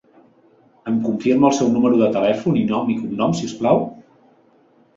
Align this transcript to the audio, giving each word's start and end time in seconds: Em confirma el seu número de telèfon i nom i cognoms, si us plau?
Em 0.91 0.95
confirma 1.07 1.47
el 1.51 1.59
seu 1.59 1.69
número 1.75 2.01
de 2.01 2.09
telèfon 2.17 2.59
i 2.63 2.65
nom 2.73 2.91
i 2.97 2.99
cognoms, 3.05 3.43
si 3.45 3.53
us 3.53 3.57
plau? 3.61 3.87